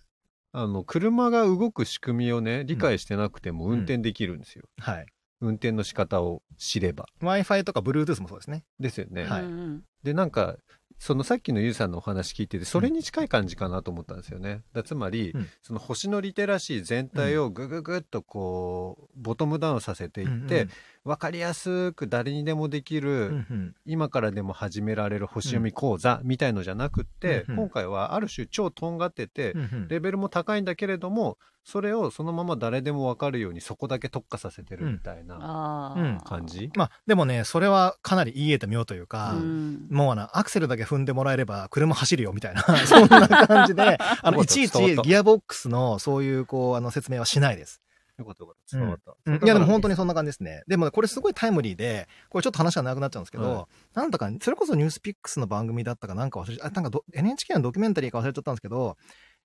[0.52, 4.66] あの、車が動く仕組みをね、理解してなくても運転できるんですよ。
[4.78, 5.06] はい。
[5.40, 7.06] 運転の仕方を知れば。
[7.20, 8.64] Wi-Fi とか Bluetooth もそうですね。
[8.78, 9.24] ですよね。
[9.24, 10.56] はいうんうんで、なんか、
[11.00, 14.62] そのさっきのゆうさんのお話聞いてて、それに近い感じかなと思ったんですよね。
[14.72, 20.68] だつまり、うんその星のリテラシー全体をぐぐぐっとこう、ボトムダウンさせていって、
[21.06, 23.74] わかりやすく誰にでもできる、うんうん。
[23.86, 27.60] 今からでも始められる星読み講座みたいのじゃなくって、うんうん。
[27.60, 29.88] 今回はある種超とんがってて、うんうん。
[29.88, 36.16] レベルも高いんだけれども、それをそのまま誰でもわかるようにそこだけ特化させてるみたいなあうん。
[36.16, 36.20] あ。
[36.22, 36.70] 感じ？
[36.74, 39.86] まあ、でもね、それはかなり言い得てみようというか、うん。
[39.88, 47.80] もうあの、アクセルだけ踏んでもらえれば車走るよみたいな、 そんな感じで、あの、いちいちギアボックスのそういう、こう、あの、説明はしないです。
[48.18, 48.76] よかったよかった。
[48.78, 49.16] 伝わった。
[49.26, 50.62] うんいや、でも本当にそんな感じですね。
[50.66, 58.96] でもこれすごいタイムリーで、これちょっと話が長くなっちゃうんですけど、はいなんだか、それこそニュースピックスの番組だったかなんか忘れちゃあ、なんかど NHK のドキュメンタリーか忘れちゃったんですけど、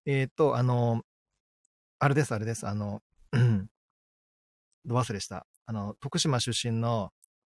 [0.06, 1.02] えーっと、あの、
[2.00, 3.02] あれです、あれです、あの、
[3.34, 3.70] うん、
[4.86, 5.46] ど忘れした。
[5.66, 7.12] あの、徳島出身の、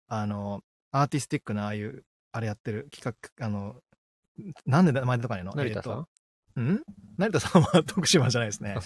[0.09, 3.77] あの、アーティスティックなああいう、あれやってる企画、あの、
[4.67, 5.55] なんで名前出とかねえの？
[5.55, 6.05] 成田さん、えー
[6.61, 6.83] ん？
[7.19, 8.77] 成田さんは徳島じゃないですね。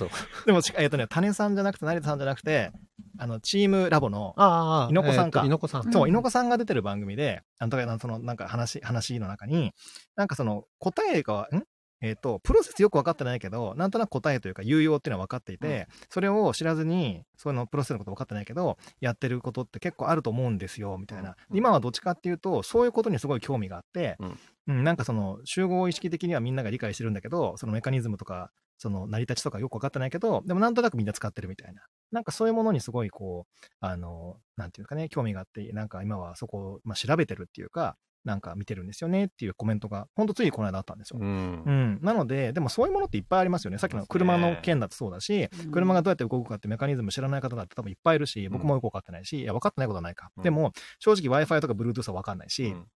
[0.44, 2.70] でも、えっとね、種さんじゃなくて、成田さんじゃなくて、
[3.18, 5.40] あの、チームラボの、ああ、猪子さんか。
[5.40, 5.92] 猪子さん。
[5.92, 9.72] そう、うん猪子さんが出てる番組で、あの、とかその、なんか話、話の中に、
[10.16, 11.62] なんかその、答えが、ん？
[12.02, 21.37] えっ、と、プロセスよく分かってないけど、なんとなく答えというか、有用っていうのは分かっていて、それを知らずに、そのプロセスのこと分かってないけど、やってることって結構あると思うんですよ、みたいな。
[21.50, 21.57] うん。
[21.57, 31.83] 今はどっちかっていうと、そういうことにすごい興味があって、うんうん、なんかその、集合意識的にはみんなが理解してるんだけど、そのメカニズムとか、その成り立ちとかよく分かってないけど、でもなんとなくみんな使ってるみたいな。
[32.12, 41.20] なんかそういうものにすごいこう、あの、なんていうかね、興味があって、なんか今はそこを、まあ、調べてるっていうか、なんか見てるんですよねっていうコメントが、ほんとついこの間あったんですよ。
[41.22, 41.70] うんう。
[41.70, 41.98] ん。
[42.02, 43.79] なので、でもそういうものっていっぱいありますよね。
[43.79, 50.31] さっきの車の件だってそうだし、うん車がどうやって動くかってメカニズム知らない方だって多分いっぱいいるし、僕もよく分かってないし、いや、分かってないことはないか。
[50.37, 52.87] うんでも、正直 Wi-Fi とか Bluetooth は分かんないし、うん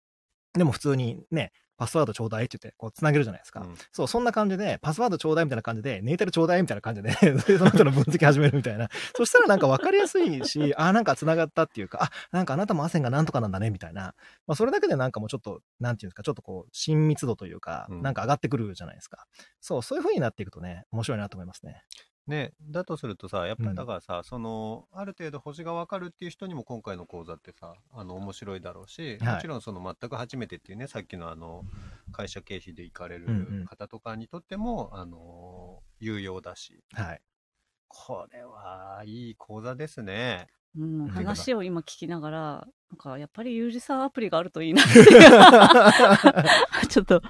[0.54, 3.60] でも普通にね、パスワードちょうだいって言って、こう、つなげるじゃないですか。
[3.60, 7.10] うんそう、そんな感じで、パスワードちょうだいみたいな感じで、ネイタルちょうだいみたいな感じで、
[7.56, 8.90] その人の分析始めるみたいな。
[9.16, 14.14] そしたらなんか分かりやすいし、あ、なんか繋がったっていうか、あ、なんかあなたもアセンがなんとかなんだね、みたいな。
[14.46, 19.26] まあ、それだけでなんかもうちょっと、なんていうんですか、ちょっとこう、親密度というか、うんなんか上がってくるじゃないですか。
[19.62, 21.82] そう、そういう風になっていくとね、面白いなと思いますね。
[22.30, 31.64] ね、だとするとさ、やっぱうんりだからさ、その、ある程度星がわかるっていう人にも今回の講座ってさ、あの、面白いだろうし、はいもちろんその全く初めてっていうね、さっきのあの、
[32.12, 37.22] 会社経費で行かれうんうんる方とかにとっても、あの、有用だし、はい。
[37.88, 40.48] これはいい講座ですね。
[40.78, 44.82] うん、話を今聞きながら、なんかやっぱりユージさんアプリがあるといいな。
[46.88, 47.22] ちょっと、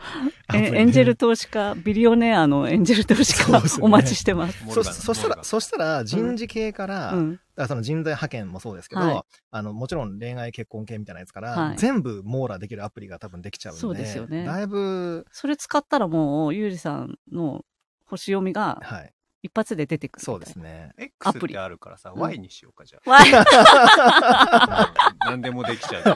[0.52, 0.70] ね。
[0.74, 3.46] エンジェル投資家、ビリオネアのエンジェル投資家、
[3.82, 4.64] お待ちしてます。
[4.70, 7.32] そそしたら、そしたら人事系から、うん。
[7.32, 9.22] だからその人材派遣もそうですけど、はい。
[9.50, 11.76] あの、もちろん恋愛結婚系みたいなやつから、はい。
[11.76, 14.44] 全部網羅できるアプリが多分できちゃうんで、そうですよね。
[14.44, 17.64] だいぶ、それ使ったらもう、ユージさんの
[18.06, 20.24] 星読みがはい、一発で出てくる。
[20.24, 20.92] そうですね。
[20.98, 24.92] X アプリってあるからさ、うん Y にしようか、じゃわいあ。
[25.26, 26.10] うん 何でもできちゃうって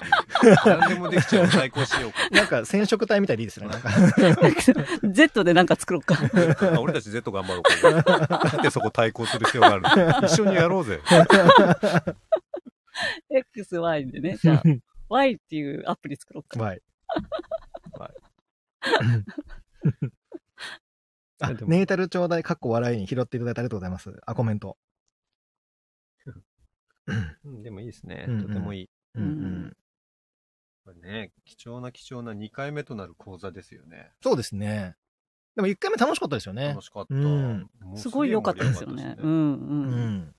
[0.46, 0.56] いう。
[0.78, 2.18] 何でもできちゃう最高しようか。
[2.37, 3.68] なんか染色体みたいでいいですね。
[3.68, 3.90] なんか
[5.10, 6.16] Z でなんか作ろうか。
[6.74, 8.48] あ俺たち Z 頑張ろうか。
[8.50, 9.82] なんでそこ対抗する必要がある
[10.20, 10.26] の？
[10.26, 11.00] 一緒にやろうぜ。
[13.56, 14.37] XY でね。
[14.37, 14.62] じゃあ、
[15.08, 16.62] Y っていうアプリ作ろうか。
[16.62, 16.82] はい。
[21.40, 24.12] はいあでもネイタルちょうだい、かっこ笑いに拾っていただいてありがとうございます。
[24.24, 24.76] あ、コメント。
[27.44, 28.26] うんでもいいですね。
[28.40, 28.90] とてもいい。
[29.14, 29.76] うんうん。
[30.84, 34.10] これね、貴重な貴重な2回目となる講座ですよね。
[34.22, 34.96] そうですね。
[35.56, 36.82] でも一回目楽しかったですよね楽。
[36.82, 37.98] しかった。
[37.98, 39.16] すごい良かったですよね。
[39.18, 40.16] うんううん。
[40.18, 40.34] ん。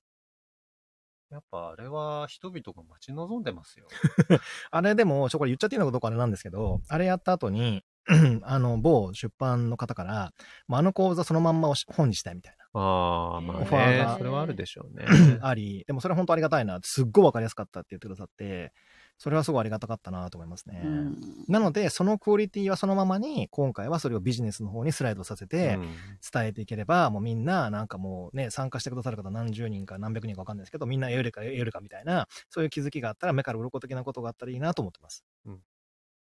[1.31, 3.87] やっぱあれは人々が待ち望んでますよ。
[4.71, 7.83] あれでも、ちょ、これ言っちゃっていいのかどうかあれなんですけど、あれやった後に、
[8.43, 10.31] あの、某出版の方から、
[10.67, 14.15] まああの講座そのまんまおし本にしたいみたいああ、まあオファーがね。
[14.17, 15.05] それはあるでしょうね。
[15.39, 18.73] な、 あり、でもそれ本当ありがたいな、すっごいわかりやすかったって言ってくださって、
[19.17, 20.81] それはすごいありがたかったなと思いますね。
[20.83, 21.15] うん
[21.47, 25.95] なので、そのクオリティはそのままに、今回はそれをビジネスの方にスライドさせて、うん
[26.33, 35.23] 伝えていければ、もうみんな、なんかもうね、参加してくださる方何十人か何百人かわかんないですけど、みんな得るか得るかみたいな、そういう気づきがあったら、目から鱗的なことがあったらいいなと思ってます。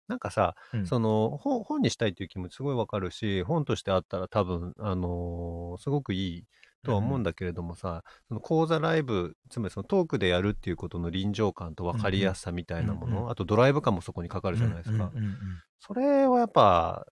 [0.08, 0.86] なんかさ、うん。
[0.86, 6.46] その本本にしたいっていう気持ちすごいわかるし、本としてあったら多分、あのーすごくいい
[6.84, 7.24] とは思うん。
[7.24, 15.12] だけれどもさ、その講座ライブ、つまりそのトークでやるっていうことの臨場感と分かりやすさみたいなもの、うんうあとドライブ感もそこにかかるじゃないですか。
[15.14, 15.36] うんうんうん。
[15.80, 17.06] それはやっぱ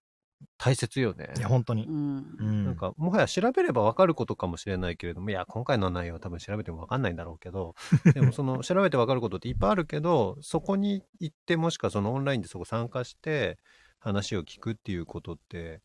[0.56, 1.40] 大切よねい。
[1.40, 1.90] や、本当にう。
[1.90, 7.74] んうんなんか、もはや調べれば分かることかもしれないけれども、いや、今回の内容は多分調べても分かんないんだろうけど、
[8.14, 13.58] でもその調べて分かることっていっぱいあるけど、そこに行って、もしくはそのオンラインでそこ参加して
[13.98, 15.82] 話を聞くっていうことって、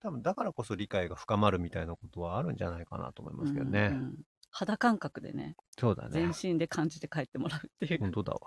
[0.00, 3.90] 多分だからこそ理解が深まるみたいなことはあるんじゃないかなと思いますけどね。
[3.92, 4.16] うんうん
[4.54, 6.52] 肌感覚でね、そうだね全。
[6.52, 8.00] 身で感じて帰ってもらうっていう。
[8.00, 8.40] 本当だわ。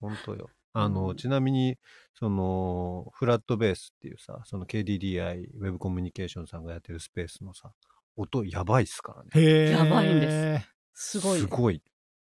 [0.00, 0.48] 本当よ。
[0.72, 1.78] あの、うんちなみに、
[2.14, 7.72] その、フラットベースっていうさ、その KDDI ウェブコミュニケーションさんがやってるスペースのさ、
[8.16, 9.30] 音やばいっすからね。
[9.34, 10.60] へーやばいんで
[10.94, 11.40] すすごい。
[11.40, 11.82] すごい。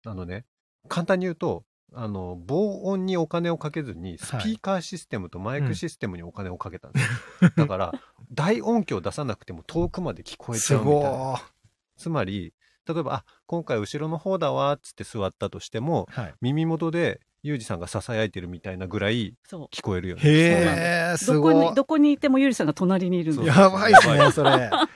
[0.06, 0.46] あのね、
[0.88, 7.52] 簡単に言うと、あの、防音にお金をかけずに、スピーカーシステムとマイクシステムにお金をかけたんですよ。
[7.58, 7.94] だから、
[8.32, 11.42] 大音響出さなくても遠くまで聞こえちすゃうみたいな。
[11.98, 12.54] つまり、
[12.88, 16.36] 例えば、あ、今回後ろの方だわ、っつって座ったとしても、はい。
[16.42, 20.22] 耳元でユージさんが囁いてるみたいなぐらいそ聞こえるよね。
[20.24, 21.18] へー、う。
[21.18, 21.76] すどこに、ごい。
[21.76, 24.50] どこにいてもゆりさんが隣にいるんですそうやばいっすね、 それ。
[24.52, 24.88] だか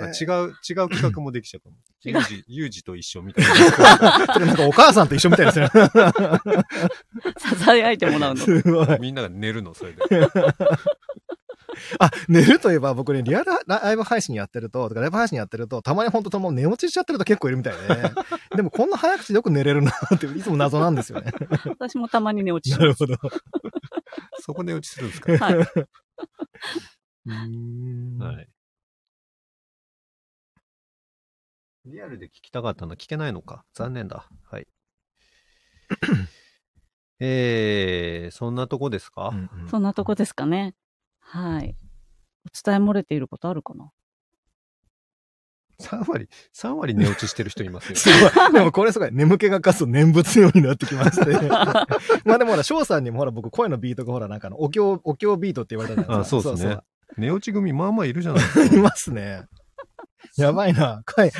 [0.00, 1.76] ら違う、違う企画もできちゃ うかも。
[2.04, 4.26] ユージ、ユージと一緒みたいな。
[4.34, 5.68] そ れなんかお母さんと一緒みたいですね。
[7.38, 8.40] ささやいてもらうの。
[8.40, 9.00] すごい。
[9.00, 9.98] みんなが寝るの、それで。
[11.98, 18.12] あ、寝るといえば僕ね、リアルライブ配信やってると、とかライブ配信やってると、たまに本当ともう寝落ちしちゃってると結構いるみたいで、
[18.56, 21.32] でもこんな早口でよく寝れるなっていつも謎なんですよね。
[21.64, 23.06] 私もたまに寝落ちしなるます。
[23.06, 23.16] ほど。
[24.40, 25.32] そこで落ちするんですか？
[25.32, 25.54] はい。
[25.54, 28.48] うーんはい。
[31.86, 33.64] リアルで聞きたかったの聞けないのか。
[33.74, 34.28] 残念だ。
[34.44, 34.66] はい。
[37.18, 40.74] えー、そんなとこですか、うんうんそんなとこですかね。
[41.32, 41.74] はい。
[42.44, 43.90] お伝え漏れていることあるかな
[45.80, 47.96] ?3 割、3割寝落ちしてる人いますよ。
[47.96, 48.52] すごい。
[48.52, 49.10] でもこれすごい。
[49.12, 51.48] 眠気がかすと念仏のようになってきまして。
[52.28, 56.36] まあでもほら、翔さんにもほら僕声のビートがほらなんかあの、お経、お経ビートって言われたじゃないですか。
[56.38, 56.78] あそうですね
[57.16, 58.76] 寝落ち組まあまあいるじゃないですか。
[58.76, 59.46] いますね。
[60.36, 61.02] やばいな。
[61.06, 61.30] かい。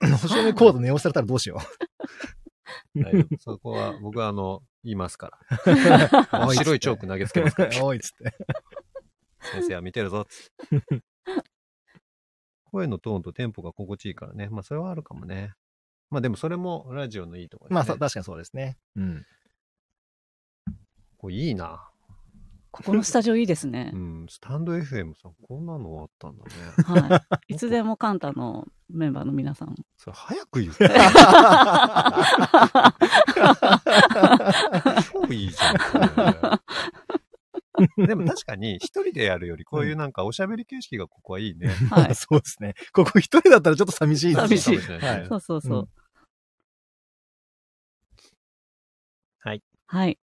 [0.00, 5.30] 星読みコード寝押されたらどうしよはい、そこは、僕はあの、言いますか
[5.66, 6.52] ら。
[6.54, 7.84] 白いチョーク投げつけますから。
[7.84, 8.32] おいっつって。
[9.52, 11.02] 先生は見てるぞっつって。
[12.70, 14.48] 声のトーンとテンポが心地いいからね。
[14.50, 15.54] まあそれはあるかもね。
[16.10, 17.94] まあでもそれもラジオのいいところまあ、ですね。
[17.94, 18.76] そ確かにそうですね。
[18.96, 19.26] うん。
[21.18, 21.88] これいいな。
[22.70, 23.96] ここのスタジオいいですね う。
[23.96, 24.26] ん。
[24.28, 26.50] スタンド FM さん、こんなのあったんだね。
[27.08, 27.54] はい。
[27.54, 29.74] いつでもカンタのメンバーの皆さん。
[29.96, 30.88] それ早く言って。
[35.10, 35.76] 超いいじゃん。
[38.06, 41.68] でも確かに一人でやるよりこういうなんかおしゃべり形式がここはいいね。
[41.90, 42.14] はい。
[42.14, 42.74] そうですね。
[42.92, 45.78] ここ一人だったらちょっと寂しいです寂しいかもしれないねそうそうそう。
[45.80, 46.06] うん
[49.46, 49.62] はい。
[49.86, 50.18] はい。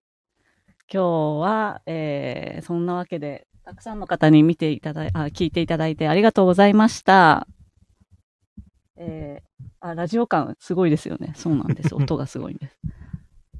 [0.90, 7.46] 今日は、えー、そんなわけで、たくさんの方に見ていただい、あ、聞いていただいてありがとうございました。
[8.96, 11.34] えー、あ、ラジオ感すごいですよね。
[11.36, 11.92] そうなんです。
[11.94, 12.78] 音がすごいんです。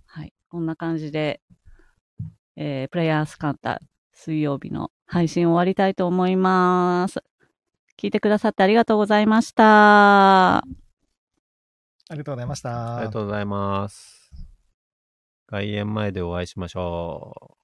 [0.06, 0.32] はい。
[0.48, 1.42] こんな感じで、
[2.62, 3.80] えー、プレイヤースカンタ
[4.12, 7.24] 水曜日の配信終わりたいと思います。
[7.98, 10.58] 聞いてくださってありがとうございました。
[10.58, 10.64] あ
[12.10, 12.96] りがとうございました。
[12.96, 14.30] ありがとうございます。
[15.48, 17.59] 外苑前でお会いしましょう。